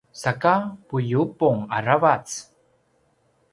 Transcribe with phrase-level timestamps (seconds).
[0.21, 0.53] saka
[0.87, 2.25] puiyubung aravac